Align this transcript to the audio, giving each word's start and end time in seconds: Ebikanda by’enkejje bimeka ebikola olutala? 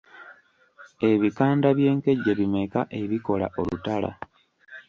Ebikanda 1.11 1.67
by’enkejje 1.77 2.31
bimeka 2.39 2.81
ebikola 3.01 3.47
olutala? 3.59 4.11